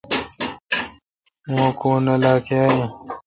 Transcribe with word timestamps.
موکونلئہ 1.53 2.33
کاں 2.47 2.67
این 2.67 2.81